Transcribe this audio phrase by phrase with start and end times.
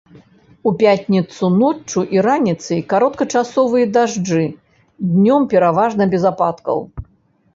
[0.69, 4.45] У пятніцу ноччу і раніцай кароткачасовыя дажджы,
[5.11, 6.77] днём пераважна без ападкаў.